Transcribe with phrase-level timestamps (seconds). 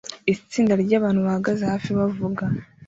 [0.33, 2.43] Itsinda ryabantu bahagaze hafi bavuga